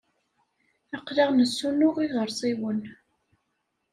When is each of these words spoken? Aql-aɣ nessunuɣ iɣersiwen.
Aql-aɣ 0.95 1.29
nessunuɣ 1.33 1.95
iɣersiwen. 2.05 2.81